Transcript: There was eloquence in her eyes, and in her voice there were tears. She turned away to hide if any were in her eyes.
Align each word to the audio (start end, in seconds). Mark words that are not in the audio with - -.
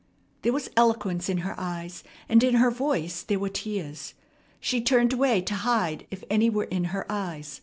There 0.41 0.51
was 0.51 0.67
eloquence 0.75 1.29
in 1.29 1.37
her 1.45 1.53
eyes, 1.59 2.03
and 2.27 2.43
in 2.43 2.55
her 2.55 2.71
voice 2.71 3.21
there 3.21 3.37
were 3.37 3.49
tears. 3.49 4.15
She 4.59 4.81
turned 4.81 5.13
away 5.13 5.41
to 5.41 5.53
hide 5.53 6.07
if 6.09 6.23
any 6.27 6.49
were 6.49 6.63
in 6.63 6.85
her 6.85 7.05
eyes. 7.07 7.59